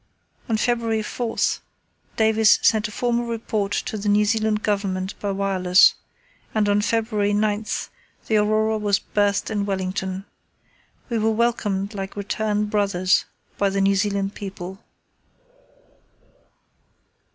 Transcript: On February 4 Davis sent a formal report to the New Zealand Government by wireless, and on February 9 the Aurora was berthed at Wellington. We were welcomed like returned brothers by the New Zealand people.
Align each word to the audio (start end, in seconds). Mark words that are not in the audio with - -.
On 0.49 0.57
February 0.57 1.03
4 1.03 1.35
Davis 2.17 2.57
sent 2.63 2.87
a 2.87 2.91
formal 2.91 3.25
report 3.25 3.71
to 3.71 3.99
the 3.99 4.09
New 4.09 4.25
Zealand 4.25 4.63
Government 4.63 5.13
by 5.19 5.29
wireless, 5.29 5.93
and 6.55 6.67
on 6.67 6.81
February 6.81 7.33
9 7.33 7.63
the 8.25 8.37
Aurora 8.37 8.79
was 8.79 8.97
berthed 8.97 9.51
at 9.51 9.59
Wellington. 9.59 10.25
We 11.09 11.19
were 11.19 11.29
welcomed 11.29 11.93
like 11.93 12.15
returned 12.15 12.71
brothers 12.71 13.25
by 13.59 13.69
the 13.69 13.79
New 13.81 13.93
Zealand 13.95 14.33
people. 14.33 14.79